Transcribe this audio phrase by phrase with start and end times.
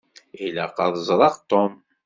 [0.45, 1.73] Ilaq ad d-ẓṛeɣ Tom.